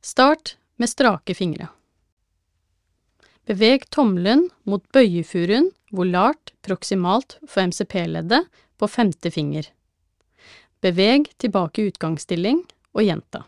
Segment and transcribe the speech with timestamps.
[0.00, 1.68] Start med strake fingre.
[3.44, 8.46] Beveg tommelen mot bøyefuruen volart proksimalt for MCP-leddet
[8.80, 9.66] på femte finger.
[10.80, 12.62] Beveg tilbake i utgangsstilling
[12.96, 13.44] og gjenta.